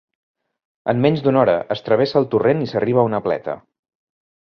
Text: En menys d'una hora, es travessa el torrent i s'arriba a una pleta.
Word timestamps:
En 0.93 1.01
menys 1.03 1.19
d'una 1.27 1.41
hora, 1.41 1.53
es 1.75 1.85
travessa 1.89 2.17
el 2.21 2.25
torrent 2.31 2.63
i 2.65 2.71
s'arriba 2.73 3.03
a 3.03 3.11
una 3.11 3.21
pleta. 3.27 3.55